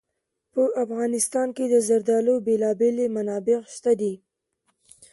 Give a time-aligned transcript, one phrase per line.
[0.53, 4.13] په افغانستان کې د زردالو بېلابېلې منابع شته دي.